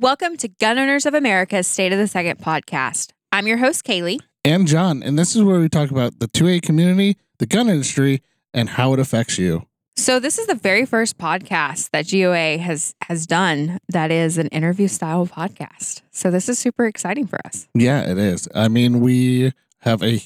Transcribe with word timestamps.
Welcome 0.00 0.38
to 0.38 0.48
Gun 0.48 0.78
Owners 0.78 1.04
of 1.04 1.12
America's 1.12 1.66
State 1.66 1.92
of 1.92 1.98
the 1.98 2.06
Second 2.08 2.38
podcast. 2.38 3.10
I'm 3.32 3.46
your 3.46 3.58
host, 3.58 3.84
Kailey. 3.84 4.18
And 4.42 4.66
John, 4.66 5.02
and 5.02 5.18
this 5.18 5.36
is 5.36 5.42
where 5.42 5.60
we 5.60 5.68
talk 5.68 5.90
about 5.90 6.20
the 6.20 6.26
2A 6.26 6.62
community, 6.62 7.18
the 7.38 7.44
gun 7.44 7.68
industry, 7.68 8.22
and 8.54 8.70
how 8.70 8.94
it 8.94 8.98
affects 8.98 9.38
you. 9.38 9.66
So 9.98 10.18
this 10.18 10.38
is 10.38 10.46
the 10.46 10.54
very 10.54 10.86
first 10.86 11.18
podcast 11.18 11.90
that 11.90 12.08
GOA 12.10 12.56
has 12.56 12.94
has 13.02 13.26
done 13.26 13.78
that 13.90 14.10
is 14.10 14.38
an 14.38 14.46
interview 14.46 14.88
style 14.88 15.26
podcast. 15.26 16.00
So 16.12 16.30
this 16.30 16.48
is 16.48 16.58
super 16.58 16.86
exciting 16.86 17.26
for 17.26 17.38
us. 17.44 17.68
Yeah, 17.74 18.10
it 18.10 18.16
is. 18.16 18.48
I 18.54 18.68
mean, 18.68 19.00
we 19.00 19.52
have 19.80 20.02
a 20.02 20.22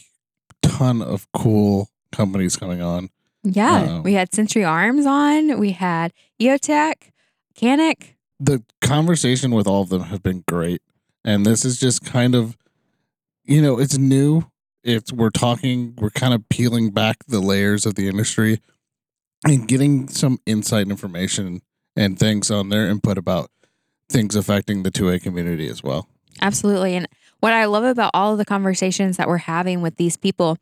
ton 0.63 1.03
of 1.03 1.27
cool 1.33 1.89
companies 2.13 2.55
coming 2.57 2.81
on. 2.81 3.11
Yeah, 3.43 3.97
Um, 3.97 4.03
we 4.05 4.13
had 4.13 4.33
Century 4.33 4.63
Arms 4.63 5.05
on. 5.05 5.59
We 5.59 5.73
had 5.73 6.13
EOTech, 6.41 7.11
Canik. 7.61 8.11
The 8.45 8.63
conversation 8.81 9.53
with 9.53 9.67
all 9.67 9.83
of 9.83 9.89
them 9.89 10.05
have 10.05 10.23
been 10.23 10.45
great. 10.47 10.83
And 11.25 11.47
this 11.47 11.65
is 11.65 11.81
just 11.81 12.05
kind 12.05 12.35
of 12.35 12.57
you 13.45 13.61
know, 13.61 13.79
it's 13.79 13.99
new. 13.99 14.43
It's 14.83 15.13
we're 15.13 15.31
talking, 15.31 15.95
we're 15.99 16.11
kind 16.11 16.35
of 16.35 16.49
peeling 16.49 16.91
back 16.91 17.25
the 17.27 17.41
layers 17.41 17.87
of 17.87 17.95
the 17.95 18.09
industry 18.09 18.61
and 19.47 19.69
getting 19.69 20.09
some 20.09 20.39
insight 20.47 20.89
information 20.89 21.63
and 21.97 22.19
things 22.19 22.51
on 22.51 22.71
their 22.71 22.89
input 22.89 23.19
about 23.19 23.51
things 24.09 24.37
affecting 24.37 24.83
the 24.83 24.91
2A 24.91 25.23
community 25.23 25.69
as 25.69 25.83
well. 25.83 26.09
Absolutely. 26.41 26.97
And 26.97 27.09
what 27.41 27.53
I 27.53 27.67
love 27.67 27.85
about 27.85 28.11
all 28.15 28.33
of 28.33 28.39
the 28.39 28.45
conversations 28.45 29.17
that 29.17 29.29
we're 29.29 29.39
having 29.39 29.81
with 29.81 29.97
these 29.97 30.17
people 30.17 30.59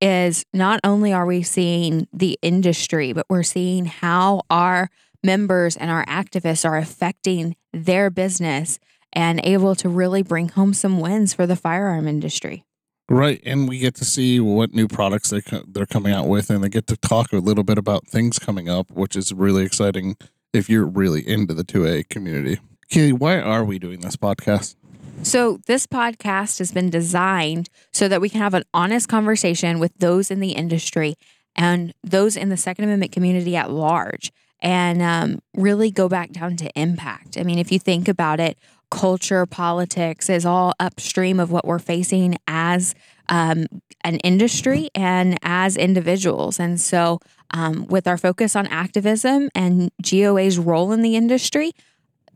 is 0.00 0.44
not 0.52 0.80
only 0.84 1.12
are 1.12 1.26
we 1.26 1.42
seeing 1.42 2.06
the 2.12 2.38
industry, 2.42 3.12
but 3.12 3.26
we're 3.28 3.42
seeing 3.42 3.86
how 3.86 4.42
our 4.50 4.90
members 5.24 5.76
and 5.76 5.90
our 5.90 6.04
activists 6.06 6.64
are 6.64 6.76
affecting 6.76 7.56
their 7.72 8.10
business 8.10 8.78
and 9.12 9.40
able 9.44 9.74
to 9.76 9.88
really 9.88 10.22
bring 10.22 10.50
home 10.50 10.74
some 10.74 11.00
wins 11.00 11.32
for 11.34 11.46
the 11.46 11.56
firearm 11.56 12.06
industry. 12.06 12.64
Right, 13.08 13.40
and 13.44 13.68
we 13.68 13.78
get 13.78 13.94
to 13.96 14.04
see 14.04 14.40
what 14.40 14.72
new 14.72 14.88
products 14.88 15.30
they 15.30 15.42
co- 15.42 15.64
they're 15.68 15.86
coming 15.86 16.12
out 16.12 16.26
with, 16.26 16.48
and 16.48 16.64
they 16.64 16.70
get 16.70 16.86
to 16.86 16.96
talk 16.96 17.32
a 17.32 17.36
little 17.36 17.64
bit 17.64 17.76
about 17.76 18.06
things 18.06 18.38
coming 18.38 18.68
up, 18.68 18.90
which 18.90 19.14
is 19.14 19.32
really 19.32 19.62
exciting 19.62 20.16
if 20.54 20.70
you're 20.70 20.86
really 20.86 21.26
into 21.26 21.52
the 21.52 21.64
2A 21.64 22.08
community. 22.08 22.60
Kailey, 22.90 23.12
why 23.12 23.38
are 23.40 23.64
we 23.64 23.78
doing 23.78 24.00
this 24.00 24.16
podcast? 24.16 24.76
So, 25.22 25.58
this 25.66 25.86
podcast 25.86 26.58
has 26.58 26.72
been 26.72 26.88
designed 26.90 27.68
so 27.92 28.08
that 28.08 28.20
we 28.20 28.28
can 28.30 28.40
have 28.40 28.54
an 28.54 28.64
honest 28.72 29.08
conversation 29.08 29.78
with 29.78 29.92
those 29.98 30.30
in 30.30 30.40
the 30.40 30.52
industry 30.52 31.16
and 31.54 31.92
those 32.02 32.36
in 32.36 32.48
the 32.48 32.56
Second 32.56 32.84
Amendment 32.84 33.12
community 33.12 33.54
at 33.54 33.70
large 33.70 34.32
and 34.64 35.02
um, 35.02 35.42
really 35.54 35.90
go 35.90 36.08
back 36.08 36.32
down 36.32 36.56
to 36.56 36.70
impact. 36.70 37.36
I 37.38 37.42
mean, 37.44 37.58
if 37.58 37.70
you 37.70 37.78
think 37.78 38.08
about 38.08 38.40
it, 38.40 38.58
culture, 38.90 39.44
politics 39.44 40.30
is 40.30 40.46
all 40.46 40.72
upstream 40.80 41.38
of 41.38 41.52
what 41.52 41.66
we're 41.66 41.78
facing 41.78 42.36
as 42.48 42.94
um, 43.28 43.66
an 44.02 44.16
industry 44.18 44.88
and 44.94 45.38
as 45.42 45.76
individuals. 45.76 46.58
And 46.58 46.80
so, 46.80 47.20
um, 47.50 47.86
with 47.86 48.08
our 48.08 48.16
focus 48.16 48.56
on 48.56 48.66
activism 48.68 49.50
and 49.54 49.90
GOA's 50.02 50.58
role 50.58 50.92
in 50.92 51.02
the 51.02 51.14
industry, 51.14 51.72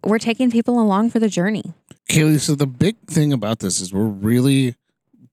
we're 0.05 0.19
taking 0.19 0.51
people 0.51 0.81
along 0.81 1.11
for 1.11 1.19
the 1.19 1.29
journey. 1.29 1.73
Kailey, 2.11 2.39
so 2.39 2.55
the 2.55 2.67
big 2.67 2.97
thing 3.07 3.33
about 3.33 3.59
this 3.59 3.81
is 3.81 3.93
we're 3.93 4.05
really 4.05 4.77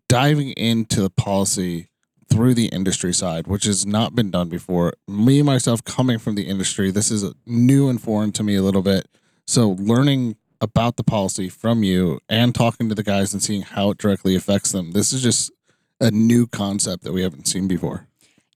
diving 0.08 0.52
into 0.52 1.02
the 1.02 1.10
policy 1.10 1.90
through 2.30 2.54
the 2.54 2.68
industry 2.68 3.14
side, 3.14 3.48
which 3.48 3.66
has 3.66 3.86
not 3.86 4.16
been 4.16 4.32
done 4.32 4.50
before. 4.50 4.94
Me 5.08 5.42
myself 5.42 5.84
coming 5.84 6.20
from 6.20 6.36
the 6.36 6.48
industry, 6.48 6.92
this 6.92 7.12
is 7.12 7.34
new 7.46 7.88
and 7.88 8.02
foreign 8.02 8.32
to 8.34 8.44
me 8.44 8.56
a 8.56 8.62
little 8.62 8.82
bit. 8.82 9.08
So 9.48 9.70
learning 9.72 10.36
about 10.62 10.98
the 10.98 11.04
policy 11.04 11.50
from 11.50 11.84
you 11.84 12.20
and 12.28 12.56
talking 12.56 12.90
to 12.90 12.96
the 12.96 13.04
guys 13.04 13.34
and 13.34 13.44
seeing 13.44 13.62
how 13.62 13.92
it 13.92 13.98
directly 13.98 14.36
affects 14.36 14.72
them. 14.72 14.92
This 14.92 15.14
is 15.14 15.22
just 15.22 15.52
a 16.00 16.12
new 16.12 16.48
concept 16.48 17.04
that 17.04 17.14
we 17.14 17.22
haven't 17.22 17.48
seen 17.48 17.68
before. 17.68 18.08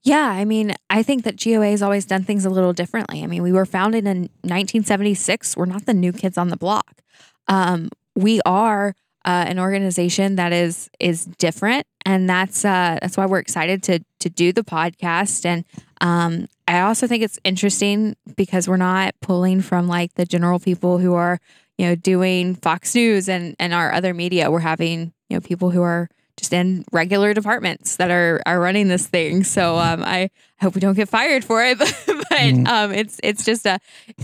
Yeah, 0.01 0.29
I 0.29 0.45
mean, 0.45 0.73
I 0.89 1.03
think 1.03 1.23
that 1.25 1.38
GOA 1.38 1.71
has 1.71 1.81
always 1.81 2.05
done 2.05 2.23
things 2.23 2.45
a 2.45 2.49
little 2.49 2.73
differently. 2.73 3.21
I 3.23 3.27
mean, 3.27 3.44
we 3.44 3.51
were 3.51 3.65
founded 3.65 4.07
in 4.07 4.29
1976. 4.41 5.57
We're 5.57 5.65
not 5.65 5.85
the 5.85 5.94
new 5.94 6.13
kids 6.13 6.38
on 6.38 6.47
the 6.49 6.57
block. 6.57 7.01
Um, 7.47 7.89
we 8.15 8.39
are 8.45 8.95
uh, 9.25 9.45
an 9.47 9.59
organization 9.59 10.35
that 10.38 10.53
is 10.53 10.89
is 10.99 11.25
different, 11.25 11.85
and 12.09 12.27
that's 12.27 12.65
uh, 12.65 12.97
that's 13.01 13.17
why 13.17 13.27
we're 13.27 13.37
excited 13.37 13.83
to 13.83 13.99
to 14.19 14.29
do 14.31 14.51
the 14.51 14.63
podcast. 14.63 15.45
And 15.45 15.63
um, 16.01 16.47
I 16.67 16.79
also 16.81 17.05
think 17.05 17.23
it's 17.23 17.37
interesting 17.43 18.15
because 18.35 18.67
we're 18.67 18.77
not 18.77 19.13
pulling 19.21 19.61
from 19.61 19.87
like 19.87 20.15
the 20.15 20.25
general 20.25 20.59
people 20.59 20.97
who 20.97 21.13
are 21.13 21.39
you 21.77 21.85
know 21.85 21.95
doing 21.95 22.55
Fox 22.55 22.95
News 22.95 23.29
and 23.29 23.55
and 23.59 23.75
our 23.75 23.93
other 23.93 24.15
media. 24.15 24.49
We're 24.49 24.59
having 24.59 25.13
you 25.29 25.37
know 25.37 25.41
people 25.41 25.69
who 25.69 25.83
are 25.83 26.09
just 26.35 26.51
in 26.51 26.83
regular 26.91 27.35
departments 27.35 27.97
that 27.97 28.09
are 28.09 28.41
are 28.47 28.59
running 28.59 28.87
this 28.87 29.05
thing. 29.05 29.43
So 29.43 29.77
um, 29.77 30.01
I 30.03 30.31
hope 30.59 30.73
we 30.73 30.81
don't 30.81 30.95
get 30.95 31.09
fired 31.09 31.45
for 31.45 31.63
it, 31.63 31.77
but, 31.77 31.93
but 32.07 32.67
um, 32.67 32.91
it's 32.91 33.19
it's 33.21 33.45
just 33.45 33.67
a 33.67 33.77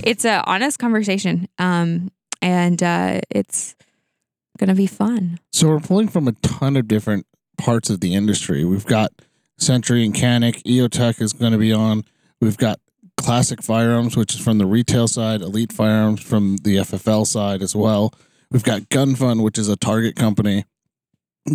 it's 0.03 0.25
a 0.25 0.44
honest 0.47 0.79
conversation, 0.79 1.47
um, 1.59 2.09
and 2.41 2.81
uh, 2.81 3.22
it's 3.29 3.75
gonna 4.57 4.73
be 4.73 4.88
fun. 4.88 5.40
So 5.52 5.67
we're 5.67 5.79
pulling 5.81 6.07
from 6.07 6.28
a 6.28 6.31
ton 6.31 6.78
of 6.78 6.88
different 6.88 7.28
parts 7.58 7.90
of 7.90 8.00
the 8.00 8.14
industry. 8.14 8.64
We've 8.66 8.86
got 8.86 9.12
Century 9.58 10.06
and 10.06 10.14
Canik, 10.14 10.62
EOTech 10.64 11.22
is 11.22 11.34
going 11.34 11.54
to 11.54 11.58
be 11.58 11.72
on. 11.72 12.04
We've 12.42 12.58
got 12.58 12.80
Classic 13.18 13.62
Firearms, 13.62 14.18
which 14.18 14.36
is 14.36 14.42
from 14.42 14.58
the 14.58 14.66
retail 14.66 15.08
side, 15.08 15.42
Elite 15.42 15.72
Firearms 15.72 16.22
from 16.22 16.58
the 16.58 16.78
FFL 16.78 17.26
side 17.26 17.62
as 17.62 17.76
well. 17.76 18.14
We've 18.52 18.64
got 18.64 18.90
Gun 18.90 19.16
Fund, 19.16 19.44
which 19.44 19.58
is 19.58 19.70
a 19.70 19.76
target 19.76 20.16
company. 20.16 20.66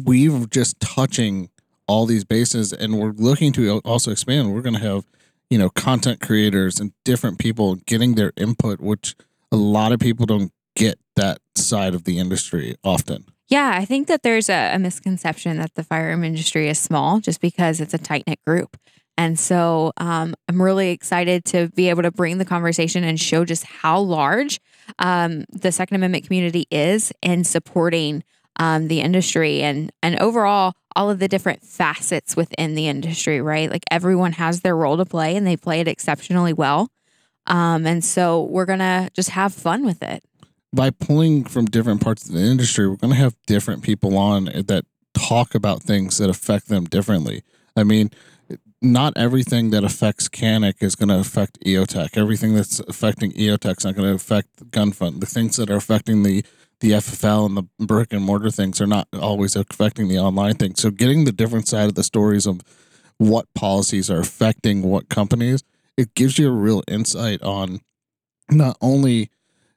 We've 0.05 0.49
just 0.51 0.81
touching 0.81 1.51
all 1.87 2.07
these 2.07 2.25
bases, 2.25 2.73
and 2.73 2.99
we're 2.99 3.13
looking 3.13 3.53
to 3.53 3.79
also 3.81 4.11
expand. 4.11 4.55
We're 4.55 4.63
going 4.63 4.77
to 4.77 4.81
have, 4.81 5.05
you 5.49 5.59
know, 5.59 5.71
content 5.71 6.21
creators 6.21 6.79
and 6.79 6.93
different 7.05 7.39
people 7.39 7.77
getting 7.77 8.15
their 8.15 8.33
input, 8.37 8.81
which 8.81 9.15
a 9.53 9.57
lot 9.57 9.93
of 9.93 10.01
people 10.01 10.27
don't 10.27 10.53
get 10.77 10.99
that 11.17 11.39
side 11.57 11.95
of 11.95 12.05
the 12.05 12.19
industry 12.19 12.77
often. 12.85 13.27
Yeah, 13.51 13.73
I 13.75 13.85
think 13.85 14.07
that 14.09 14.23
there's 14.23 14.49
a, 14.49 14.75
a 14.75 14.79
misconception 14.79 15.59
that 15.59 15.75
the 15.75 15.83
firearm 15.83 16.23
industry 16.23 16.69
is 16.69 16.79
small 16.79 17.21
just 17.21 17.41
because 17.41 17.81
it's 17.81 17.95
a 17.95 17.99
tight 17.99 18.25
knit 18.27 18.39
group. 18.47 18.77
And 19.19 19.39
so 19.39 19.93
um, 19.99 20.35
I'm 20.49 20.63
really 20.63 20.91
excited 20.91 21.45
to 21.47 21.69
be 21.71 21.91
able 21.91 22.03
to 22.03 22.13
bring 22.13 22.39
the 22.39 22.45
conversation 22.45 23.05
and 23.05 23.21
show 23.21 23.45
just 23.45 23.65
how 23.65 23.99
large 23.99 24.61
um, 24.99 25.45
the 25.51 25.73
Second 25.73 25.97
Amendment 25.97 26.25
community 26.25 26.67
is 26.71 27.13
in 27.23 27.45
supporting 27.45 28.23
um, 28.57 28.89
the 28.89 29.01
industry 29.01 29.63
and 29.63 29.91
and 30.03 30.19
overall 30.21 30.75
all 30.97 31.11
of 31.11 31.19
the 31.19 31.29
different 31.29 31.63
facets 31.65 32.37
within 32.37 32.75
the 32.75 32.89
industry. 32.89 33.41
Right, 33.41 33.71
like 33.71 33.85
everyone 33.91 34.33
has 34.33 34.61
their 34.61 34.77
role 34.77 34.97
to 34.97 35.05
play 35.05 35.37
and 35.37 35.47
they 35.47 35.57
play 35.57 35.81
it 35.81 35.89
exceptionally 35.89 36.53
well. 36.53 36.89
Um, 37.47 37.87
and 37.87 38.05
so 38.05 38.45
we're 38.45 38.67
gonna 38.67 39.11
just 39.15 39.31
have 39.31 39.53
fun 39.53 39.85
with 39.85 40.03
it. 40.03 40.23
By 40.73 40.91
pulling 40.91 41.45
from 41.45 41.67
different 41.67 42.01
parts 42.01 42.29
of 42.29 42.35
the 42.35 42.41
industry, 42.41 42.89
we're 42.89 42.97
going 42.97 43.13
to 43.13 43.19
have 43.19 43.37
different 43.47 43.83
people 43.83 44.17
on 44.17 44.45
that 44.45 44.85
talk 45.15 45.55
about 45.55 45.83
things 45.83 46.19
that 46.19 46.31
affect 46.31 46.69
them 46.69 46.85
differently. 46.85 47.43
I 47.77 47.83
mean, 47.83 48.11
not 48.83 49.13
everything 49.17 49.71
that 49.71 49.85
affects 49.85 50.29
Canik 50.29 50.83
is 50.83 50.95
going 50.95 51.09
to 51.09 51.19
affect 51.19 51.59
EOTech. 51.65 52.17
Everything 52.17 52.55
that's 52.55 52.81
affecting 52.81 53.33
EOTech 53.33 53.79
is 53.79 53.85
not 53.85 53.97
going 53.97 54.09
to 54.09 54.15
affect 54.15 54.71
Gunfund. 54.71 55.21
The 55.21 55.27
things 55.27 55.57
that 55.57 55.71
are 55.71 55.77
affecting 55.77 56.23
the 56.23 56.45
the 56.81 56.93
FFL 56.93 57.45
and 57.45 57.57
the 57.59 57.85
brick 57.85 58.11
and 58.11 58.25
mortar 58.25 58.51
things 58.51 58.81
are 58.81 58.87
not 58.87 59.07
always 59.13 59.55
affecting 59.55 60.09
the 60.09 60.19
online 60.19 60.55
thing. 60.55 60.75
So, 60.77 60.91
getting 60.91 61.25
the 61.25 61.33
different 61.33 61.69
side 61.69 61.89
of 61.89 61.95
the 61.95 62.03
stories 62.03 62.47
of 62.47 62.63
what 63.19 63.53
policies 63.55 64.11
are 64.11 64.21
affecting 64.21 64.83
what 64.83 65.11
companies, 65.11 65.63
it 65.99 66.15
gives 66.15 66.39
you 66.39 66.49
a 66.49 66.53
real 66.53 66.83
insight 66.89 67.43
on 67.43 67.81
not 68.51 68.79
only, 68.81 69.31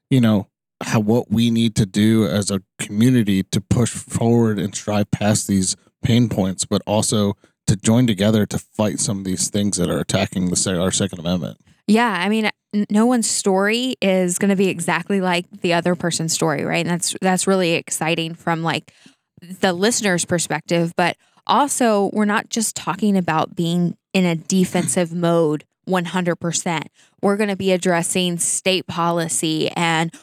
you 0.09 0.21
know, 0.21 0.47
how 0.83 0.99
what 0.99 1.31
we 1.31 1.49
need 1.51 1.75
to 1.75 1.85
do 1.85 2.25
as 2.27 2.51
a 2.51 2.61
community 2.79 3.43
to 3.43 3.61
push 3.61 3.91
forward 3.91 4.59
and 4.59 4.75
strive 4.75 5.09
past 5.11 5.47
these 5.47 5.75
pain 6.03 6.29
points, 6.29 6.65
but 6.65 6.81
also 6.85 7.35
to 7.67 7.75
join 7.75 8.07
together 8.07 8.45
to 8.45 8.59
fight 8.59 8.99
some 8.99 9.19
of 9.19 9.23
these 9.23 9.49
things 9.49 9.77
that 9.77 9.89
are 9.89 9.99
attacking 9.99 10.49
the 10.49 10.79
our 10.79 10.91
Second 10.91 11.19
Amendment. 11.19 11.57
Yeah, 11.87 12.09
I 12.09 12.29
mean, 12.29 12.49
no 12.89 13.05
one's 13.05 13.29
story 13.29 13.95
is 14.01 14.37
going 14.37 14.49
to 14.49 14.55
be 14.55 14.69
exactly 14.69 15.21
like 15.21 15.45
the 15.61 15.73
other 15.73 15.95
person's 15.95 16.33
story, 16.33 16.63
right? 16.63 16.85
And 16.85 16.89
that's 16.89 17.15
that's 17.21 17.47
really 17.47 17.73
exciting 17.73 18.35
from 18.35 18.63
like 18.63 18.93
the 19.41 19.73
listener's 19.73 20.25
perspective, 20.25 20.93
but 20.95 21.17
also 21.45 22.09
we're 22.13 22.25
not 22.25 22.49
just 22.49 22.75
talking 22.75 23.17
about 23.17 23.55
being 23.55 23.97
in 24.13 24.25
a 24.25 24.35
defensive 24.35 25.13
mode 25.13 25.65
100%. 25.87 26.83
We're 27.21 27.37
going 27.37 27.49
to 27.49 27.55
be 27.55 27.71
addressing 27.71 28.37
state 28.37 28.87
policy 28.87 29.69
and 29.69 30.13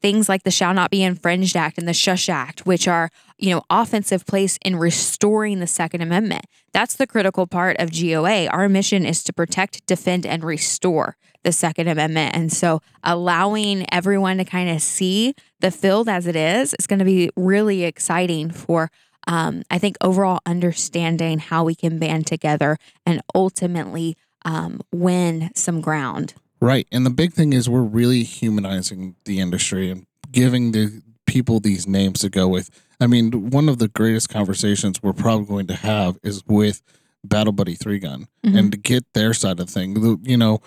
things 0.00 0.28
like 0.28 0.42
the 0.42 0.50
Shall 0.50 0.74
Not 0.74 0.90
Be 0.90 1.02
Infringed 1.02 1.56
Act 1.56 1.78
and 1.78 1.88
the 1.88 1.94
Shush 1.94 2.28
Act, 2.28 2.66
which 2.66 2.86
are, 2.86 3.10
you 3.38 3.50
know, 3.50 3.62
offensive 3.70 4.26
place 4.26 4.58
in 4.64 4.76
restoring 4.76 5.60
the 5.60 5.66
Second 5.66 6.02
Amendment. 6.02 6.44
That's 6.72 6.96
the 6.96 7.06
critical 7.06 7.46
part 7.46 7.76
of 7.78 7.90
GOA. 7.92 8.46
Our 8.48 8.68
mission 8.68 9.04
is 9.04 9.24
to 9.24 9.32
protect, 9.32 9.84
defend, 9.86 10.26
and 10.26 10.44
restore 10.44 11.16
the 11.42 11.52
Second 11.52 11.88
Amendment. 11.88 12.36
And 12.36 12.52
so 12.52 12.82
allowing 13.02 13.86
everyone 13.92 14.38
to 14.38 14.44
kind 14.44 14.68
of 14.68 14.82
see 14.82 15.34
the 15.60 15.70
field 15.70 16.08
as 16.08 16.26
it 16.26 16.36
is 16.36 16.74
is 16.78 16.86
going 16.86 16.98
to 16.98 17.04
be 17.04 17.30
really 17.36 17.84
exciting 17.84 18.50
for. 18.50 18.90
Um, 19.28 19.62
I 19.70 19.78
think 19.78 19.96
overall 20.00 20.40
understanding 20.46 21.38
how 21.38 21.64
we 21.64 21.74
can 21.74 21.98
band 21.98 22.26
together 22.26 22.78
and 23.04 23.20
ultimately 23.34 24.16
um, 24.44 24.80
win 24.92 25.50
some 25.54 25.80
ground. 25.80 26.34
Right. 26.60 26.86
And 26.90 27.04
the 27.04 27.10
big 27.10 27.32
thing 27.32 27.52
is 27.52 27.68
we're 27.68 27.82
really 27.82 28.22
humanizing 28.22 29.16
the 29.24 29.40
industry 29.40 29.90
and 29.90 30.06
giving 30.30 30.72
the 30.72 31.02
people 31.26 31.60
these 31.60 31.86
names 31.86 32.20
to 32.20 32.30
go 32.30 32.48
with. 32.48 32.70
I 33.00 33.06
mean, 33.06 33.50
one 33.50 33.68
of 33.68 33.78
the 33.78 33.88
greatest 33.88 34.28
conversations 34.30 35.02
we're 35.02 35.12
probably 35.12 35.46
going 35.46 35.66
to 35.66 35.74
have 35.76 36.18
is 36.22 36.42
with 36.46 36.82
Battle 37.24 37.52
Buddy 37.52 37.74
Three 37.74 37.98
Gun 37.98 38.28
Mhm. 38.44 38.58
and 38.58 38.72
to 38.72 38.78
get 38.78 39.04
their 39.12 39.34
side 39.34 39.60
of 39.60 39.66
the 39.66 39.72
thing. 39.72 40.18
You 40.24 40.36
know, 40.36 40.60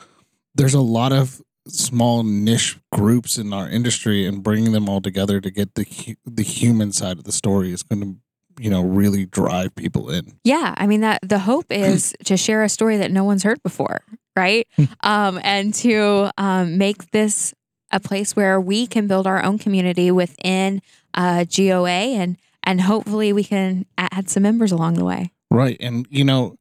there's 0.53 0.73
a 0.73 0.81
lot 0.81 1.11
of 1.11 1.41
small 1.67 2.23
niche 2.23 2.77
groups 2.91 3.37
in 3.37 3.53
our 3.53 3.69
industry, 3.69 4.25
and 4.25 4.43
bringing 4.43 4.71
them 4.73 4.89
all 4.89 5.01
together 5.01 5.39
to 5.41 5.49
get 5.51 5.75
the 5.75 6.15
the 6.25 6.43
human 6.43 6.91
side 6.91 7.17
of 7.17 7.23
the 7.23 7.31
story 7.31 7.71
is 7.71 7.83
going 7.83 8.01
to, 8.01 8.15
you 8.59 8.69
know, 8.69 8.81
really 8.81 9.25
drive 9.25 9.73
people 9.75 10.09
in. 10.09 10.37
Yeah, 10.43 10.73
I 10.77 10.87
mean 10.87 11.01
that 11.01 11.19
the 11.23 11.39
hope 11.39 11.71
is 11.71 12.15
to 12.25 12.37
share 12.37 12.63
a 12.63 12.69
story 12.69 12.97
that 12.97 13.11
no 13.11 13.23
one's 13.23 13.43
heard 13.43 13.61
before, 13.63 14.01
right? 14.35 14.67
um, 15.01 15.39
and 15.43 15.73
to 15.75 16.29
um, 16.37 16.77
make 16.77 17.11
this 17.11 17.53
a 17.91 17.99
place 17.99 18.35
where 18.35 18.59
we 18.59 18.85
can 18.85 19.07
build 19.07 19.25
our 19.25 19.43
own 19.43 19.57
community 19.57 20.11
within 20.11 20.81
uh, 21.13 21.45
GOA, 21.45 21.87
and 21.87 22.37
and 22.63 22.81
hopefully 22.81 23.33
we 23.33 23.43
can 23.43 23.85
add 23.97 24.29
some 24.29 24.43
members 24.43 24.71
along 24.71 24.95
the 24.95 25.05
way. 25.05 25.31
Right. 25.51 25.77
And 25.79 26.05
you 26.09 26.23
know, 26.23 26.57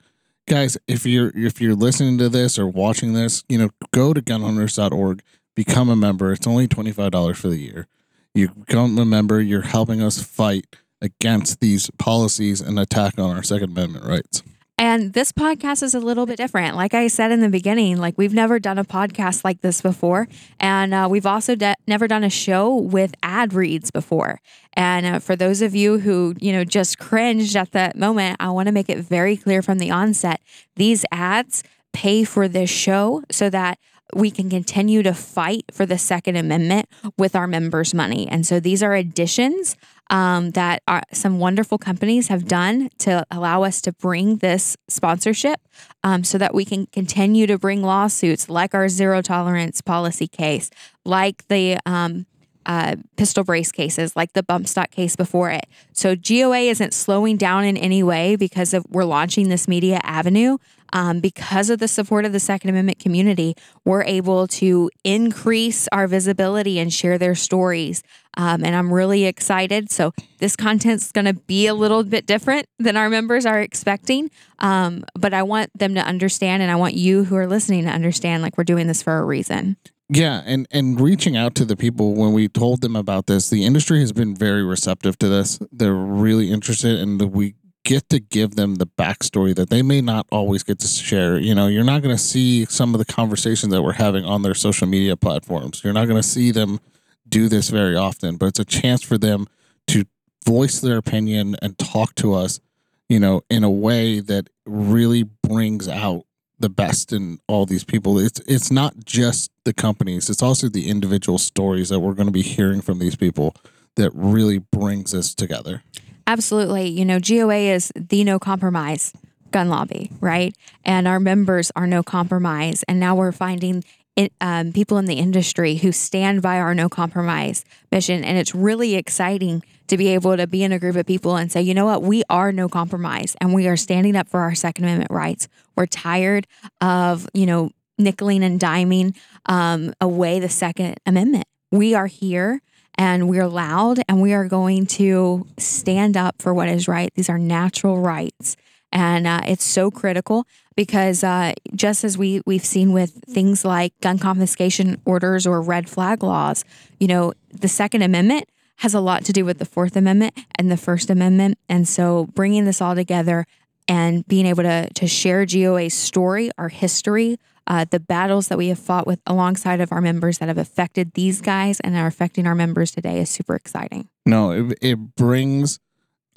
guys, 0.46 0.78
if 0.86 1.04
you're 1.04 1.32
if 1.34 1.60
you're 1.60 1.74
listening 1.74 2.18
to 2.18 2.28
this 2.28 2.58
or 2.58 2.66
watching 2.66 3.12
this, 3.12 3.44
you 3.48 3.58
know, 3.58 3.70
go 3.92 4.12
to 4.12 4.22
gunowners.org, 4.22 5.22
become 5.54 5.88
a 5.88 5.96
member. 5.96 6.32
It's 6.32 6.46
only 6.46 6.68
$25 6.68 7.36
for 7.36 7.48
the 7.48 7.58
year. 7.58 7.86
You 8.34 8.48
become 8.48 8.98
a 8.98 9.04
member, 9.04 9.40
you're 9.40 9.62
helping 9.62 10.00
us 10.02 10.22
fight 10.22 10.66
against 11.00 11.60
these 11.60 11.90
policies 11.98 12.60
and 12.60 12.78
attack 12.78 13.18
on 13.18 13.34
our 13.34 13.42
second 13.42 13.70
amendment 13.70 14.04
rights. 14.04 14.42
And 14.80 15.12
this 15.12 15.32
podcast 15.32 15.82
is 15.82 15.92
a 15.94 15.98
little 15.98 16.24
bit 16.24 16.36
different. 16.36 16.76
Like 16.76 16.94
I 16.94 17.08
said 17.08 17.32
in 17.32 17.40
the 17.40 17.48
beginning, 17.48 17.96
like 17.96 18.16
we've 18.16 18.32
never 18.32 18.60
done 18.60 18.78
a 18.78 18.84
podcast 18.84 19.42
like 19.42 19.60
this 19.60 19.80
before. 19.80 20.28
And 20.60 20.94
uh, 20.94 21.08
we've 21.10 21.26
also 21.26 21.56
de- 21.56 21.74
never 21.88 22.06
done 22.06 22.22
a 22.22 22.30
show 22.30 22.76
with 22.76 23.12
ad 23.20 23.54
reads 23.54 23.90
before. 23.90 24.40
And 24.74 25.04
uh, 25.04 25.18
for 25.18 25.34
those 25.34 25.62
of 25.62 25.74
you 25.74 25.98
who, 25.98 26.36
you 26.38 26.52
know, 26.52 26.62
just 26.62 26.98
cringed 27.00 27.56
at 27.56 27.72
that 27.72 27.96
moment, 27.96 28.36
I 28.38 28.50
want 28.50 28.66
to 28.66 28.72
make 28.72 28.88
it 28.88 28.98
very 28.98 29.36
clear 29.36 29.62
from 29.62 29.78
the 29.80 29.90
onset 29.90 30.40
these 30.76 31.04
ads 31.10 31.64
pay 31.92 32.22
for 32.22 32.46
this 32.46 32.70
show 32.70 33.24
so 33.32 33.50
that 33.50 33.80
we 34.14 34.30
can 34.30 34.48
continue 34.48 35.02
to 35.02 35.12
fight 35.12 35.64
for 35.72 35.84
the 35.84 35.98
Second 35.98 36.36
Amendment 36.36 36.88
with 37.18 37.36
our 37.36 37.46
members' 37.46 37.92
money. 37.92 38.26
And 38.28 38.46
so 38.46 38.60
these 38.60 38.82
are 38.82 38.94
additions 38.94 39.76
um, 40.10 40.50
that 40.52 40.82
are, 40.88 41.02
some 41.12 41.38
wonderful 41.38 41.78
companies 41.78 42.28
have 42.28 42.46
done 42.46 42.90
to 42.98 43.26
allow 43.30 43.62
us 43.62 43.80
to 43.82 43.92
bring 43.92 44.36
this 44.36 44.76
sponsorship 44.88 45.60
um, 46.02 46.24
so 46.24 46.38
that 46.38 46.54
we 46.54 46.64
can 46.64 46.86
continue 46.86 47.46
to 47.46 47.58
bring 47.58 47.82
lawsuits 47.82 48.48
like 48.48 48.74
our 48.74 48.88
zero 48.88 49.20
tolerance 49.22 49.80
policy 49.80 50.26
case, 50.26 50.70
like 51.04 51.46
the 51.48 51.78
um, 51.84 52.26
uh, 52.68 52.96
pistol 53.16 53.44
brace 53.44 53.72
cases, 53.72 54.14
like 54.14 54.34
the 54.34 54.42
bump 54.42 54.68
stock 54.68 54.90
case 54.90 55.16
before 55.16 55.50
it. 55.50 55.66
So 55.92 56.14
GOA 56.14 56.68
isn't 56.68 56.92
slowing 56.92 57.38
down 57.38 57.64
in 57.64 57.76
any 57.76 58.02
way 58.02 58.36
because 58.36 58.74
of 58.74 58.84
we're 58.90 59.04
launching 59.04 59.48
this 59.48 59.66
media 59.66 60.00
avenue. 60.02 60.58
Um, 60.92 61.20
because 61.20 61.68
of 61.68 61.80
the 61.80 61.88
support 61.88 62.24
of 62.24 62.32
the 62.32 62.40
Second 62.40 62.70
Amendment 62.70 62.98
community, 62.98 63.54
we're 63.84 64.04
able 64.04 64.46
to 64.48 64.90
increase 65.04 65.86
our 65.92 66.06
visibility 66.06 66.78
and 66.78 66.90
share 66.90 67.18
their 67.18 67.34
stories. 67.34 68.02
Um, 68.38 68.64
and 68.64 68.74
I'm 68.74 68.92
really 68.92 69.24
excited. 69.24 69.90
So 69.90 70.12
this 70.38 70.56
content's 70.56 71.10
going 71.10 71.24
to 71.26 71.34
be 71.34 71.66
a 71.66 71.74
little 71.74 72.04
bit 72.04 72.24
different 72.24 72.66
than 72.78 72.96
our 72.96 73.10
members 73.10 73.44
are 73.44 73.60
expecting. 73.60 74.30
Um, 74.60 75.04
but 75.14 75.34
I 75.34 75.42
want 75.42 75.76
them 75.76 75.96
to 75.96 76.00
understand, 76.00 76.62
and 76.62 76.70
I 76.70 76.76
want 76.76 76.94
you 76.94 77.24
who 77.24 77.36
are 77.36 77.48
listening 77.48 77.84
to 77.84 77.90
understand, 77.90 78.42
like 78.42 78.56
we're 78.56 78.64
doing 78.64 78.86
this 78.86 79.02
for 79.02 79.18
a 79.18 79.24
reason. 79.24 79.76
Yeah, 80.10 80.42
and 80.46 80.66
and 80.70 80.98
reaching 80.98 81.36
out 81.36 81.54
to 81.56 81.66
the 81.66 81.76
people 81.76 82.14
when 82.14 82.32
we 82.32 82.48
told 82.48 82.80
them 82.80 82.96
about 82.96 83.26
this, 83.26 83.50
the 83.50 83.66
industry 83.66 84.00
has 84.00 84.12
been 84.12 84.34
very 84.34 84.64
receptive 84.64 85.18
to 85.18 85.28
this. 85.28 85.58
They're 85.70 85.92
really 85.92 86.50
interested, 86.50 86.98
and 86.98 87.20
we 87.20 87.56
get 87.84 88.08
to 88.10 88.20
give 88.20 88.54
them 88.54 88.76
the 88.76 88.86
backstory 88.86 89.54
that 89.54 89.68
they 89.68 89.82
may 89.82 90.00
not 90.00 90.26
always 90.30 90.62
get 90.62 90.78
to 90.78 90.86
share. 90.86 91.38
You 91.38 91.54
know, 91.54 91.66
you're 91.66 91.84
not 91.84 92.02
going 92.02 92.14
to 92.14 92.22
see 92.22 92.64
some 92.66 92.94
of 92.94 92.98
the 92.98 93.04
conversations 93.04 93.72
that 93.72 93.82
we're 93.82 93.92
having 93.92 94.24
on 94.24 94.42
their 94.42 94.54
social 94.54 94.86
media 94.86 95.16
platforms. 95.16 95.82
You're 95.84 95.92
not 95.92 96.06
going 96.06 96.20
to 96.20 96.26
see 96.26 96.52
them 96.52 96.80
do 97.28 97.48
this 97.48 97.68
very 97.70 97.96
often, 97.96 98.36
but 98.36 98.46
it's 98.46 98.58
a 98.58 98.64
chance 98.64 99.02
for 99.02 99.18
them 99.18 99.46
to 99.88 100.04
voice 100.44 100.80
their 100.80 100.96
opinion 100.96 101.56
and 101.60 101.78
talk 101.78 102.14
to 102.16 102.34
us, 102.34 102.60
you 103.08 103.20
know, 103.20 103.42
in 103.50 103.64
a 103.64 103.70
way 103.70 104.20
that 104.20 104.48
really 104.66 105.22
brings 105.22 105.88
out 105.88 106.24
the 106.58 106.68
best 106.68 107.12
in 107.12 107.38
all 107.46 107.66
these 107.66 107.84
people. 107.84 108.18
It's 108.18 108.40
it's 108.40 108.70
not 108.70 109.04
just 109.04 109.50
the 109.64 109.72
companies; 109.72 110.28
it's 110.28 110.42
also 110.42 110.68
the 110.68 110.88
individual 110.88 111.38
stories 111.38 111.88
that 111.90 112.00
we're 112.00 112.14
going 112.14 112.26
to 112.26 112.32
be 112.32 112.42
hearing 112.42 112.80
from 112.80 112.98
these 112.98 113.16
people 113.16 113.54
that 113.96 114.10
really 114.14 114.58
brings 114.58 115.14
us 115.14 115.34
together. 115.34 115.82
Absolutely. 116.26 116.88
You 116.88 117.04
know, 117.04 117.20
GOA 117.20 117.72
is 117.72 117.92
the 117.96 118.22
no 118.24 118.38
compromise 118.38 119.12
gun 119.50 119.68
lobby, 119.68 120.10
right? 120.20 120.54
And 120.84 121.08
our 121.08 121.20
members 121.20 121.72
are 121.74 121.86
no 121.86 122.02
compromise. 122.02 122.82
And 122.84 123.00
now 123.00 123.14
we're 123.14 123.32
finding 123.32 123.84
it, 124.18 124.32
um, 124.40 124.72
people 124.72 124.98
in 124.98 125.04
the 125.04 125.14
industry 125.14 125.76
who 125.76 125.92
stand 125.92 126.42
by 126.42 126.58
our 126.58 126.74
no 126.74 126.88
compromise 126.88 127.64
mission. 127.92 128.24
And 128.24 128.36
it's 128.36 128.52
really 128.52 128.96
exciting 128.96 129.62
to 129.86 129.96
be 129.96 130.08
able 130.08 130.36
to 130.36 130.48
be 130.48 130.64
in 130.64 130.72
a 130.72 130.78
group 130.80 130.96
of 130.96 131.06
people 131.06 131.36
and 131.36 131.52
say, 131.52 131.62
you 131.62 131.72
know 131.72 131.86
what, 131.86 132.02
we 132.02 132.24
are 132.28 132.50
no 132.50 132.68
compromise 132.68 133.36
and 133.40 133.54
we 133.54 133.68
are 133.68 133.76
standing 133.76 134.16
up 134.16 134.28
for 134.28 134.40
our 134.40 134.56
Second 134.56 134.84
Amendment 134.84 135.12
rights. 135.12 135.46
We're 135.76 135.86
tired 135.86 136.48
of, 136.80 137.28
you 137.32 137.46
know, 137.46 137.70
nickeling 137.98 138.42
and 138.42 138.58
diming 138.58 139.16
um, 139.46 139.94
away 140.00 140.40
the 140.40 140.48
Second 140.48 140.96
Amendment. 141.06 141.46
We 141.70 141.94
are 141.94 142.08
here 142.08 142.60
and 142.96 143.28
we're 143.28 143.46
loud 143.46 144.00
and 144.08 144.20
we 144.20 144.34
are 144.34 144.48
going 144.48 144.86
to 144.86 145.46
stand 145.58 146.16
up 146.16 146.42
for 146.42 146.52
what 146.52 146.68
is 146.68 146.88
right. 146.88 147.14
These 147.14 147.30
are 147.30 147.38
natural 147.38 148.00
rights. 148.00 148.56
And 148.92 149.26
uh, 149.26 149.40
it's 149.46 149.64
so 149.64 149.90
critical 149.90 150.46
because 150.76 151.22
uh, 151.22 151.52
just 151.74 152.04
as 152.04 152.16
we, 152.16 152.40
we've 152.46 152.64
seen 152.64 152.92
with 152.92 153.22
things 153.28 153.64
like 153.64 153.92
gun 154.00 154.18
confiscation 154.18 155.00
orders 155.04 155.46
or 155.46 155.60
red 155.60 155.88
flag 155.88 156.22
laws, 156.22 156.64
you 156.98 157.06
know, 157.06 157.32
the 157.52 157.68
Second 157.68 158.02
Amendment 158.02 158.48
has 158.76 158.94
a 158.94 159.00
lot 159.00 159.24
to 159.24 159.32
do 159.32 159.44
with 159.44 159.58
the 159.58 159.64
Fourth 159.64 159.96
Amendment 159.96 160.38
and 160.56 160.70
the 160.70 160.76
First 160.76 161.10
Amendment. 161.10 161.58
And 161.68 161.86
so 161.86 162.26
bringing 162.34 162.64
this 162.64 162.80
all 162.80 162.94
together 162.94 163.44
and 163.88 164.26
being 164.28 164.46
able 164.46 164.62
to, 164.62 164.88
to 164.88 165.06
share 165.06 165.44
GOA's 165.44 165.94
story, 165.94 166.50
our 166.58 166.68
history, 166.68 167.38
uh, 167.66 167.84
the 167.90 168.00
battles 168.00 168.48
that 168.48 168.56
we 168.56 168.68
have 168.68 168.78
fought 168.78 169.06
with 169.06 169.20
alongside 169.26 169.80
of 169.80 169.92
our 169.92 170.00
members 170.00 170.38
that 170.38 170.48
have 170.48 170.58
affected 170.58 171.12
these 171.14 171.40
guys 171.40 171.80
and 171.80 171.96
are 171.96 172.06
affecting 172.06 172.46
our 172.46 172.54
members 172.54 172.90
today 172.90 173.20
is 173.20 173.28
super 173.28 173.54
exciting. 173.54 174.08
No, 174.24 174.52
it, 174.52 174.78
it 174.80 175.16
brings 175.16 175.78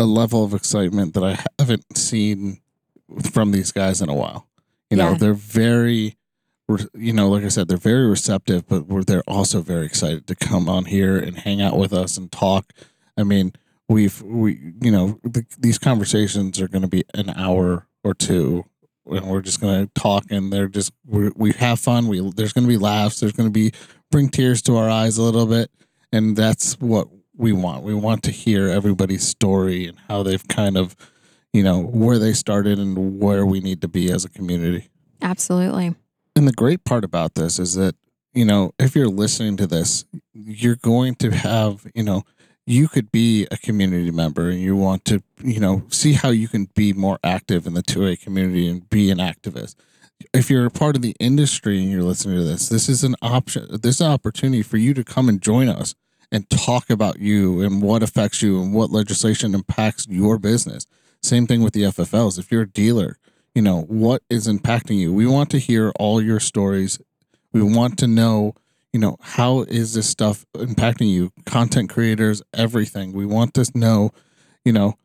a 0.02 0.06
level 0.06 0.44
of 0.44 0.54
excitement 0.54 1.14
that 1.14 1.24
I 1.24 1.44
haven't 1.60 1.98
seen 1.98 2.60
from 3.32 3.52
these 3.52 3.72
guys 3.72 4.02
in 4.02 4.10
a 4.10 4.14
while. 4.16 4.48
You 4.90 4.98
know, 4.98 5.12
Yeah. 5.12 5.18
they're 5.18 5.34
very, 5.34 6.18
you 6.94 7.14
know, 7.14 7.30
like 7.30 7.44
I 7.44 7.50
said, 7.50 7.68
they're 7.68 7.78
very 7.78 8.08
receptive, 8.08 8.68
but 8.68 8.88
we're, 8.88 9.04
they're 9.04 9.24
also 9.28 9.62
very 9.62 9.86
excited 9.86 10.28
to 10.28 10.36
come 10.36 10.68
on 10.70 10.86
here 10.86 11.18
and 11.18 11.38
hang 11.38 11.62
out 11.62 11.78
with 11.78 11.94
us 11.94 12.18
and 12.18 12.32
talk. 12.32 12.72
I 13.18 13.24
mean, 13.24 13.54
we've, 13.90 14.22
we, 14.22 14.74
you 14.82 14.92
know, 14.92 15.20
th 15.34 15.46
these 15.60 15.78
conversations 15.80 16.60
are 16.62 16.68
going 16.68 16.82
to 16.84 16.88
be 16.88 17.04
an 17.14 17.30
hour 17.30 17.88
or 18.04 18.14
two. 18.14 18.66
And 19.06 19.28
we're 19.28 19.42
just 19.42 19.60
going 19.60 19.88
to 19.88 19.92
talk, 20.00 20.26
and 20.30 20.54
they're 20.54 20.68
just 20.70 20.94
we 21.08 21.32
we 21.36 21.52
have 21.54 21.80
fun. 21.80 22.08
We 22.08 22.20
there's 22.36 22.54
going 22.54 22.66
to 22.68 22.70
be 22.70 22.78
laughs. 22.78 23.20
There's 23.20 23.32
going 23.34 23.50
to 23.50 23.52
be 23.52 23.74
bring 24.12 24.30
tears 24.30 24.62
to 24.64 24.78
our 24.78 24.90
eyes 24.90 25.18
a 25.18 25.24
little 25.24 25.48
bit, 25.48 25.72
and 26.14 26.36
that's 26.38 26.80
what 26.80 27.08
we 27.36 27.52
want. 27.52 27.84
We 27.84 27.94
want 27.94 28.24
to 28.24 28.32
hear 28.32 28.68
everybody's 28.68 29.28
story 29.28 29.88
and 29.88 29.98
how 30.08 30.24
they've 30.24 30.48
kind 30.48 30.78
of, 30.78 30.96
you 31.54 31.64
know, 31.64 31.82
where 31.82 32.20
they 32.20 32.34
started 32.34 32.80
and 32.80 33.20
where 33.20 33.46
we 33.46 33.60
need 33.60 33.82
to 33.82 33.88
be 33.88 34.12
as 34.12 34.26
a 34.26 34.30
community. 34.30 34.90
Absolutely. 35.22 35.96
And 36.36 36.48
the 36.48 36.54
great 36.54 36.84
part 36.84 37.04
about 37.04 37.36
this 37.36 37.60
is 37.60 37.76
that, 37.76 37.96
you 38.34 38.46
know, 38.46 38.74
if 38.80 38.96
you're 38.96 39.10
listening 39.10 39.58
to 39.58 39.68
this, 39.68 40.06
you're 40.34 40.78
going 40.78 41.16
to 41.16 41.32
have, 41.32 41.86
you 41.94 42.04
know, 42.04 42.24
you 42.66 42.88
could 42.88 43.12
be 43.12 43.48
a 43.52 43.58
community 43.58 44.12
member 44.12 44.50
and 44.50 44.60
you 44.60 44.76
want 44.76 45.04
to, 45.06 45.22
you 45.44 45.60
know, 45.60 45.84
see 45.90 46.14
how 46.14 46.30
you 46.30 46.48
can 46.48 46.70
be 46.76 46.94
more 46.94 47.20
active 47.24 47.66
in 47.68 47.74
the 47.74 47.84
2A 47.84 48.22
community 48.22 48.70
and 48.70 48.90
be 48.90 49.10
an 49.10 49.18
activist. 49.18 49.76
If 50.34 50.50
you're 50.50 50.68
a 50.68 50.72
part 50.72 50.96
of 50.96 51.02
the 51.02 51.16
industry 51.20 51.82
and 51.82 51.92
you're 51.92 52.04
listening 52.04 52.38
to 52.38 52.44
this, 52.44 52.70
this 52.70 52.88
is 52.88 53.04
an 53.04 53.16
option. 53.22 53.68
This 53.82 53.96
is 53.96 54.02
an 54.02 54.12
opportunity 54.12 54.62
for 54.62 54.78
you 54.78 54.94
to 54.94 55.04
come 55.04 55.28
and 55.28 55.42
join 55.42 55.68
us 55.68 55.96
and 56.32 56.50
talk 56.50 56.90
about 56.90 57.20
you 57.20 57.62
and 57.62 57.82
what 57.82 58.04
affects 58.04 58.42
you 58.42 58.62
and 58.62 58.74
what 58.74 58.92
legislation 58.92 59.54
impacts 59.54 60.08
your 60.08 60.38
business. 60.38 60.86
Same 61.22 61.46
thing 61.46 61.62
with 61.62 61.74
the 61.74 61.84
FFLs. 61.84 62.40
If 62.40 62.52
you're 62.52 62.64
a 62.64 62.70
dealer, 62.70 63.18
you 63.54 63.62
know, 63.62 63.82
what 63.82 64.24
is 64.30 64.48
impacting 64.48 64.98
you? 64.98 65.14
We 65.14 65.26
want 65.26 65.50
to 65.52 65.60
hear 65.60 65.92
all 66.00 66.22
your 66.22 66.40
stories. 66.40 67.00
We 67.52 67.62
want 67.62 68.00
to 68.00 68.08
know, 68.08 68.56
you 68.94 69.00
know, 69.00 69.18
how 69.22 69.62
is 69.62 69.94
this 69.94 70.10
stuff 70.10 70.46
impacting 70.56 71.10
you? 71.10 71.32
Content 71.46 71.90
creators, 71.90 72.42
everything. 72.54 73.12
We 73.12 73.26
want 73.26 73.54
to 73.56 73.70
know, 73.76 74.12
you 74.64 74.72
know, 74.72 74.96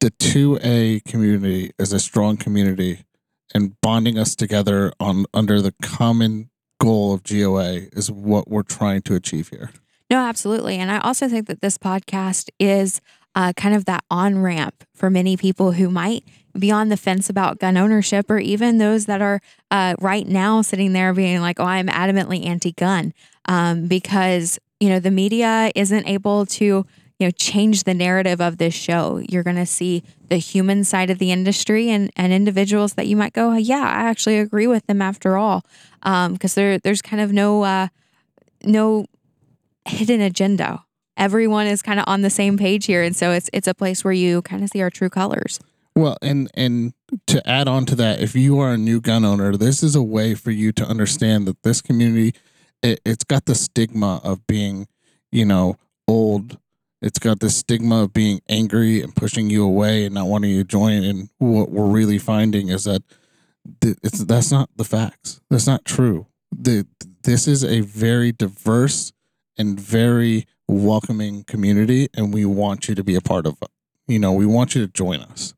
the 0.00 0.10
2A 0.10 1.04
community 1.04 1.72
is 1.78 1.92
a 1.92 2.00
strong 2.00 2.36
community 2.36 3.04
and 3.54 3.80
bonding 3.80 4.18
us 4.18 4.34
together 4.34 4.92
on 4.98 5.26
under 5.34 5.60
the 5.60 5.74
common 5.82 6.50
goal 6.80 7.12
of 7.12 7.22
GOA 7.22 7.88
is 7.92 8.10
what 8.10 8.48
we're 8.48 8.62
trying 8.62 9.02
to 9.02 9.14
achieve 9.14 9.48
here. 9.48 9.70
No, 10.10 10.18
absolutely. 10.18 10.76
And 10.76 10.90
I 10.90 10.98
also 10.98 11.28
think 11.28 11.46
that 11.46 11.60
this 11.60 11.78
podcast 11.78 12.50
is 12.58 13.00
uh, 13.34 13.52
kind 13.56 13.74
of 13.76 13.84
that 13.84 14.04
on 14.10 14.38
ramp 14.42 14.84
for 14.94 15.08
many 15.08 15.36
people 15.36 15.72
who 15.72 15.88
might 15.88 16.24
be 16.58 16.70
on 16.72 16.88
the 16.88 16.96
fence 16.96 17.30
about 17.30 17.60
gun 17.60 17.76
ownership, 17.76 18.28
or 18.28 18.38
even 18.38 18.78
those 18.78 19.06
that 19.06 19.22
are 19.22 19.40
uh, 19.70 19.94
right 20.00 20.26
now 20.26 20.62
sitting 20.62 20.92
there 20.92 21.14
being 21.14 21.40
like, 21.40 21.60
oh, 21.60 21.64
I'm 21.64 21.86
adamantly 21.86 22.44
anti 22.44 22.72
gun 22.72 23.14
um, 23.44 23.86
because, 23.86 24.58
you 24.80 24.88
know, 24.88 24.98
the 24.98 25.12
media 25.12 25.70
isn't 25.76 26.08
able 26.08 26.46
to 26.46 26.64
you 27.20 27.26
know 27.26 27.30
change 27.32 27.84
the 27.84 27.92
narrative 27.92 28.40
of 28.40 28.56
this 28.56 28.72
show 28.72 29.20
you're 29.28 29.42
going 29.42 29.54
to 29.56 29.66
see 29.66 30.02
the 30.30 30.38
human 30.38 30.82
side 30.84 31.10
of 31.10 31.18
the 31.18 31.30
industry 31.30 31.90
and 31.90 32.10
and 32.16 32.32
individuals 32.32 32.94
that 32.94 33.06
you 33.08 33.14
might 33.14 33.34
go 33.34 33.52
yeah 33.52 33.82
i 33.82 34.08
actually 34.08 34.38
agree 34.38 34.66
with 34.66 34.86
them 34.86 35.02
after 35.02 35.36
all 35.36 35.62
because 36.02 36.56
um, 36.56 36.62
there 36.62 36.78
there's 36.78 37.02
kind 37.02 37.20
of 37.20 37.30
no 37.30 37.62
uh, 37.62 37.88
no 38.64 39.06
hidden 39.86 40.20
agenda 40.20 40.84
everyone 41.16 41.66
is 41.66 41.82
kind 41.82 41.98
of 41.98 42.04
on 42.06 42.22
the 42.22 42.30
same 42.30 42.56
page 42.56 42.86
here 42.86 43.02
and 43.02 43.16
so 43.16 43.32
it's 43.32 43.50
it's 43.52 43.68
a 43.68 43.74
place 43.74 44.04
where 44.04 44.12
you 44.12 44.42
kind 44.42 44.62
of 44.62 44.70
see 44.70 44.80
our 44.80 44.90
true 44.90 45.10
colors 45.10 45.60
well 45.96 46.16
and 46.22 46.50
and 46.54 46.92
to 47.26 47.46
add 47.48 47.66
on 47.68 47.84
to 47.84 47.94
that 47.94 48.20
if 48.20 48.34
you 48.34 48.58
are 48.58 48.72
a 48.72 48.78
new 48.78 49.00
gun 49.00 49.24
owner 49.24 49.56
this 49.56 49.82
is 49.82 49.94
a 49.94 50.02
way 50.02 50.34
for 50.34 50.50
you 50.50 50.72
to 50.72 50.84
understand 50.84 51.46
that 51.46 51.62
this 51.62 51.80
community 51.80 52.34
it, 52.82 53.00
it's 53.04 53.24
got 53.24 53.46
the 53.46 53.54
stigma 53.54 54.20
of 54.22 54.46
being 54.46 54.86
you 55.32 55.44
know 55.44 55.76
old 56.06 56.58
it's 57.02 57.18
got 57.18 57.40
this 57.40 57.56
stigma 57.56 58.02
of 58.02 58.12
being 58.12 58.40
angry 58.48 59.02
and 59.02 59.14
pushing 59.14 59.48
you 59.48 59.64
away 59.64 60.04
and 60.04 60.14
not 60.14 60.26
wanting 60.26 60.50
you 60.50 60.58
to 60.58 60.68
join. 60.68 61.02
And 61.02 61.30
what 61.38 61.70
we're 61.70 61.86
really 61.86 62.18
finding 62.18 62.68
is 62.68 62.84
that 62.84 63.02
it's 63.82 64.24
that's 64.24 64.50
not 64.50 64.68
the 64.76 64.84
facts. 64.84 65.40
That's 65.50 65.66
not 65.66 65.84
true. 65.84 66.26
The, 66.52 66.86
this 67.22 67.46
is 67.46 67.64
a 67.64 67.80
very 67.80 68.32
diverse 68.32 69.12
and 69.60 69.78
very 69.78 70.46
welcoming 70.68 71.44
community, 71.44 72.08
and 72.14 72.32
we 72.32 72.46
want 72.46 72.88
you 72.88 72.94
to 72.94 73.04
be 73.04 73.14
a 73.14 73.20
part 73.20 73.46
of. 73.46 73.58
You 74.08 74.18
know, 74.18 74.32
we 74.32 74.46
want 74.46 74.74
you 74.74 74.86
to 74.86 74.90
join 74.90 75.20
us 75.20 75.52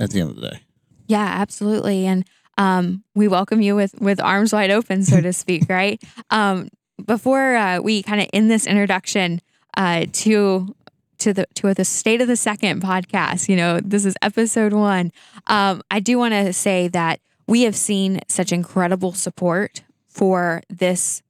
at 0.00 0.10
the 0.10 0.20
end 0.20 0.30
of 0.30 0.36
the 0.36 0.48
day. 0.48 0.60
Yeah, 1.06 1.26
absolutely. 1.26 2.06
And 2.06 2.26
um, 2.56 3.04
we 3.14 3.28
welcome 3.28 3.60
you 3.60 3.76
with 3.76 4.00
with 4.00 4.20
arms 4.20 4.54
wide 4.54 4.70
open, 4.70 5.04
so 5.04 5.20
to 5.20 5.32
speak. 5.44 5.66
Right. 5.68 6.02
Um, 6.30 6.68
before 7.04 7.54
uh, 7.54 7.80
we 7.80 8.02
kind 8.02 8.22
of 8.22 8.28
end 8.32 8.50
this 8.50 8.66
introduction 8.66 9.42
uh, 9.76 10.06
to 10.12 10.74
to 11.18 11.34
the 11.34 11.46
to 11.56 11.74
the 11.74 11.84
state 11.84 12.22
of 12.22 12.28
the 12.28 12.36
second 12.36 12.80
podcast. 12.82 13.50
You 13.50 13.56
know, 13.56 13.80
this 13.80 14.06
is 14.06 14.14
episode 14.22 14.72
one. 14.72 15.12
Um, 15.46 15.82
I 15.90 16.00
do 16.00 16.16
want 16.16 16.32
to 16.32 16.54
say 16.54 16.88
that 16.88 17.20
we 17.46 17.62
have 17.62 17.76
seen 17.76 18.20
such 18.28 18.50
incredible 18.50 19.12
support 19.12 19.82
for 20.08 20.62
this 20.70 21.22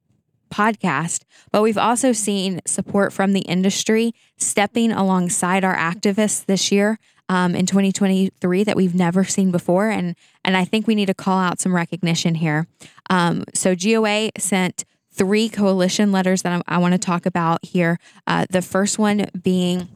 podcast, 0.52 1.24
but 1.50 1.62
we've 1.62 1.78
also 1.78 2.12
seen 2.12 2.60
support 2.66 3.12
from 3.12 3.32
the 3.32 3.40
industry 3.40 4.12
stepping 4.36 4.92
alongside 4.92 5.64
our 5.64 5.76
activists 5.76 6.44
this 6.44 6.70
year 6.70 6.98
um, 7.28 7.54
in 7.54 7.66
2023 7.66 8.64
that 8.64 8.76
we've 8.76 8.94
never 8.94 9.24
seen 9.24 9.50
before, 9.50 9.88
and 9.88 10.14
and 10.44 10.56
I 10.56 10.64
think 10.64 10.86
we 10.86 10.94
need 10.94 11.06
to 11.06 11.14
call 11.14 11.38
out 11.38 11.60
some 11.60 11.74
recognition 11.74 12.34
here. 12.34 12.66
Um, 13.08 13.44
so 13.54 13.74
GOA 13.74 14.30
sent 14.38 14.84
three 15.12 15.48
coalition 15.48 16.12
letters 16.12 16.42
that 16.42 16.62
I, 16.68 16.76
I 16.76 16.78
want 16.78 16.92
to 16.92 16.98
talk 16.98 17.26
about 17.26 17.64
here. 17.64 17.98
Uh, 18.26 18.46
the 18.50 18.62
first 18.62 18.98
one 18.98 19.26
being 19.42 19.88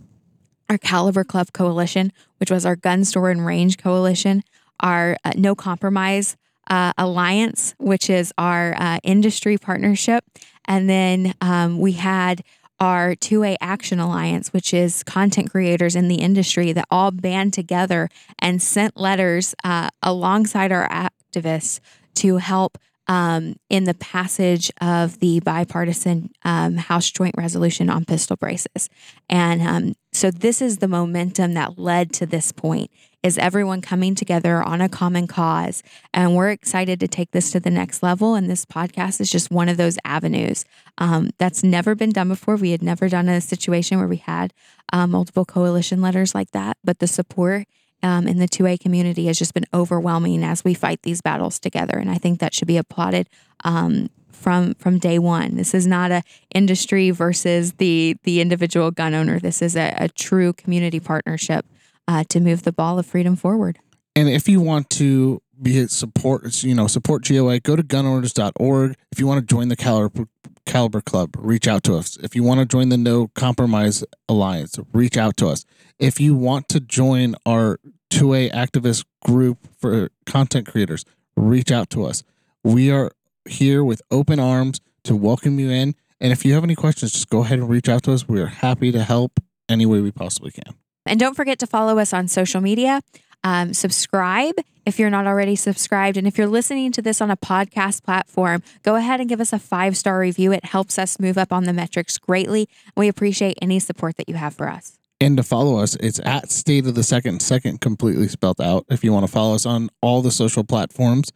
our 0.68 0.78
Caliber 0.78 1.25
Club 1.25 1.52
Coalition, 1.52 2.12
which 2.38 2.50
was 2.50 2.66
our 2.66 2.76
gun 2.76 3.04
store 3.04 3.30
and 3.30 3.46
range 3.46 3.78
coalition, 3.78 4.42
our 4.80 5.16
uh, 5.25 5.32
No 5.36 5.54
Compromise 5.54 6.36
uh, 6.68 6.92
Alliance, 6.99 7.75
which 7.78 8.11
is 8.11 8.32
our 8.38 8.75
uh, 8.76 8.99
industry 9.02 9.56
partnership. 9.58 10.25
And 10.66 10.88
then 10.88 11.35
um, 11.40 11.78
we 11.78 11.92
had 11.92 12.42
our 12.78 13.14
2A 13.14 13.56
Action 13.61 13.99
Alliance, 13.99 14.52
which 14.52 14.75
is 14.75 15.02
content 15.02 15.50
creators 15.50 15.96
in 15.96 16.08
the 16.08 16.16
industry 16.16 16.73
that 16.73 16.87
all 16.90 17.11
band 17.11 17.54
together 17.54 18.08
and 18.38 18.61
sent 18.61 18.96
letters 18.96 19.54
uh, 19.64 19.88
alongside 20.02 20.73
our 20.73 20.88
activists 20.88 21.80
to 22.16 22.37
help 22.37 22.78
um, 23.08 23.56
in 23.70 23.85
the 23.85 23.94
passage 23.94 24.70
of 24.80 25.20
the 25.20 25.40
bipartisan 25.40 26.30
um, 26.44 26.76
House 26.76 27.11
Joint 27.11 27.35
Resolution 27.38 27.88
on 27.88 28.04
pistol 28.04 28.37
braces. 28.37 28.90
And 29.30 29.62
um, 29.62 29.94
so 30.12 30.30
this 30.30 30.61
is 30.61 30.78
the 30.78 30.88
momentum 30.88 31.54
that 31.54 31.78
led 31.78 32.12
to 32.14 32.26
this 32.26 32.52
point 32.52 32.90
is 33.26 33.37
everyone 33.38 33.83
coming 33.83 34.14
together 34.14 34.62
on 34.62 34.80
a 34.80 34.88
common 34.88 35.26
cause. 35.26 35.83
And 36.14 36.37
we're 36.37 36.50
excited 36.50 37.00
to 37.00 37.09
take 37.09 37.33
this 37.33 37.50
to 37.50 37.61
the 37.61 37.71
next 37.71 38.02
level. 38.02 38.37
And 38.37 38.49
this 38.49 38.64
podcast 38.64 39.21
is 39.21 39.30
just 39.30 39.50
one 39.50 39.68
of 39.68 39.76
those 39.76 39.99
avenues 40.04 40.64
um, 40.99 41.30
that's 41.37 41.64
never 41.64 41.97
been 41.97 42.12
done 42.12 42.28
before. 42.28 42.54
We 42.54 42.71
had 42.71 42.83
never 42.83 43.09
done 43.09 43.28
a 43.28 43.40
situation 43.40 43.99
where 43.99 44.06
we 44.06 44.18
had 44.18 44.54
uh, 44.92 45.09
multiple 45.09 45.45
coalition 45.45 46.00
letters 46.00 46.35
like 46.35 46.52
that, 46.52 46.76
but 46.85 47.00
the 47.00 47.09
support 47.09 47.66
um, 48.02 48.28
in 48.28 48.38
the 48.38 48.47
2A 48.47 48.78
community 48.78 49.26
has 49.26 49.38
just 49.38 49.54
been 49.54 49.66
overwhelming 49.75 50.45
as 50.45 50.64
we 50.64 50.75
fight 50.75 51.02
these 51.02 51.21
battles 51.21 51.59
together. 51.59 51.99
And 51.99 52.09
I 52.09 52.16
think 52.18 52.38
that 52.38 52.54
should 52.54 52.68
be 52.68 52.76
applauded 52.76 53.28
um, 53.64 54.09
from 54.30 54.75
from 54.75 54.99
day 54.99 55.18
one. 55.18 55.56
This 55.56 55.75
is 55.75 55.87
not 55.87 56.12
a 56.12 56.23
industry 56.54 57.11
versus 57.11 57.73
the 57.75 58.16
the 58.23 58.40
individual 58.40 58.90
gun 58.92 59.14
owner. 59.14 59.40
This 59.40 59.62
is 59.62 59.75
a, 59.75 59.95
a 59.99 60.09
true 60.09 60.52
community 60.52 61.00
partnership 61.00 61.66
uh, 62.08 62.25
to 62.28 62.40
move 62.40 62.62
the 62.62 62.72
ball 62.72 62.98
of 62.98 63.06
freedom 63.06 63.36
forward. 63.36 63.78
And 64.14 64.28
if 64.28 64.48
you 64.48 64.60
want 64.60 64.90
to 64.90 65.42
be 65.60 65.86
support, 65.88 66.62
you 66.62 66.75
know, 66.75 66.86
support 66.86 67.25
GOA, 67.25 67.60
go 67.60 67.76
to 67.76 67.82
gunowners.org. 67.82 68.94
If 69.12 69.20
you 69.20 69.26
want 69.26 69.46
to 69.46 69.54
join 69.54 69.68
the 69.68 69.76
Caliber, 69.76 70.26
Caliber 70.64 71.00
Club, 71.00 71.36
reach 71.38 71.68
out 71.68 71.82
to 71.84 71.94
us. 71.94 72.16
If 72.22 72.34
you 72.34 72.42
want 72.42 72.60
to 72.60 72.66
join 72.66 72.88
the 72.88 72.96
No 72.96 73.28
Compromise 73.28 74.04
Alliance, 74.28 74.78
reach 74.92 75.16
out 75.16 75.36
to 75.38 75.48
us. 75.48 75.64
If 75.98 76.20
you 76.20 76.34
want 76.34 76.68
to 76.70 76.80
join 76.80 77.34
our 77.44 77.78
2A 78.10 78.52
activist 78.52 79.04
group 79.25 79.58
for 79.78 80.10
content 80.25 80.66
creators, 80.66 81.04
reach 81.36 81.70
out 81.70 81.90
to 81.90 82.04
us. 82.04 82.22
We 82.64 82.90
are 82.90 83.10
here 83.46 83.84
with 83.84 84.02
open 84.10 84.40
arms 84.40 84.80
to 85.04 85.14
welcome 85.14 85.58
you 85.58 85.70
in. 85.70 85.94
And 86.20 86.32
if 86.32 86.44
you 86.44 86.54
have 86.54 86.64
any 86.64 86.75
questions, 86.75 87.12
just 87.12 87.28
go 87.28 87.40
ahead 87.44 87.58
and 87.58 87.68
reach 87.68 87.88
out 87.88 88.02
to 88.04 88.12
us. 88.12 88.26
We 88.26 88.40
are 88.40 88.46
happy 88.46 88.90
to 88.92 89.02
help 89.02 89.40
any 89.68 89.86
way 89.86 90.00
we 90.00 90.10
possibly 90.10 90.50
can. 90.50 90.75
And 91.06 91.18
don't 91.18 91.34
forget 91.34 91.58
to 91.60 91.66
follow 91.66 91.98
us 91.98 92.12
on 92.12 92.28
social 92.28 92.60
media. 92.60 93.00
Um, 93.44 93.75
subscribe 93.75 94.54
if 94.84 94.98
you're 94.98 95.10
not 95.10 95.26
already 95.26 95.56
subscribed. 95.56 96.16
And 96.16 96.26
if 96.26 96.38
you're 96.38 96.46
listening 96.46 96.92
to 96.92 97.02
this 97.02 97.20
on 97.20 97.30
a 97.30 97.36
podcast 97.36 98.02
platform, 98.02 98.62
go 98.82 98.94
ahead 98.96 99.20
and 99.20 99.28
give 99.28 99.40
us 99.40 99.52
a 99.52 99.58
five 99.58 99.96
star 99.96 100.18
review. 100.18 100.52
It 100.52 100.64
helps 100.64 100.98
us 100.98 101.18
move 101.18 101.36
up 101.36 101.52
on 101.52 101.64
the 101.64 101.72
metrics 101.72 102.18
greatly. 102.18 102.68
We 102.96 103.08
appreciate 103.08 103.58
any 103.60 103.78
support 103.78 104.16
that 104.16 104.28
you 104.28 104.36
have 104.36 104.54
for 104.54 104.68
us. 104.68 104.98
And 105.20 105.36
to 105.38 105.42
follow 105.42 105.78
us, 105.78 105.94
it's 105.96 106.20
at 106.25 106.50
State 106.50 106.86
of 106.86 106.94
the 106.94 107.02
Second, 107.02 107.40
second 107.40 107.80
completely 107.80 108.28
spelled 108.28 108.60
out. 108.60 108.84
If 108.90 109.02
you 109.02 109.12
want 109.12 109.26
to 109.26 109.32
follow 109.32 109.54
us 109.54 109.64
on 109.64 109.88
all 110.02 110.20
the 110.20 110.30
social 110.30 110.62
platforms, 110.62 111.32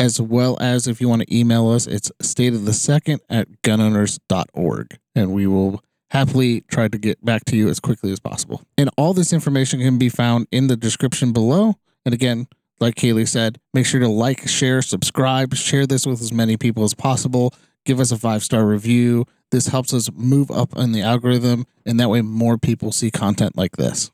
as 0.00 0.20
well 0.20 0.56
as 0.60 0.88
if 0.88 1.00
you 1.00 1.08
want 1.08 1.22
to 1.22 1.36
email 1.36 1.68
us, 1.68 1.86
it's 1.86 2.10
state 2.22 2.54
of 2.54 2.64
the 2.64 2.72
second 2.72 3.20
at 3.28 3.46
gunowners.org. 3.62 4.98
And 5.14 5.32
we 5.32 5.46
will 5.46 5.84
happily 6.10 6.62
try 6.62 6.88
to 6.88 6.98
get 6.98 7.24
back 7.24 7.44
to 7.46 7.56
you 7.56 7.68
as 7.68 7.80
quickly 7.80 8.12
as 8.12 8.20
possible. 8.20 8.62
And 8.76 8.90
all 8.96 9.14
this 9.14 9.32
information 9.32 9.80
can 9.80 9.98
be 9.98 10.08
found 10.08 10.46
in 10.50 10.66
the 10.66 10.76
description 10.76 11.32
below. 11.32 11.76
And 12.04 12.14
again, 12.14 12.48
like 12.80 12.94
Kailey 12.94 13.28
said, 13.28 13.60
make 13.74 13.86
sure 13.86 14.00
to 14.00 14.08
like, 14.08 14.48
share, 14.48 14.82
subscribe, 14.82 15.54
share 15.54 15.86
this 15.86 16.06
with 16.06 16.20
as 16.20 16.32
many 16.32 16.56
people 16.56 16.82
as 16.84 16.94
possible. 16.94 17.54
Give 17.84 18.00
us 18.00 18.10
a 18.10 18.16
five 18.16 18.42
star 18.42 18.66
review. 18.66 19.26
This 19.50 19.68
helps 19.68 19.92
us 19.92 20.10
move 20.12 20.50
up 20.50 20.76
in 20.76 20.92
the 20.92 21.02
algorithm, 21.02 21.66
and 21.84 21.98
that 21.98 22.08
way 22.08 22.22
more 22.22 22.56
people 22.56 22.92
see 22.92 23.10
content 23.10 23.56
like 23.56 23.76
this. 23.76 24.12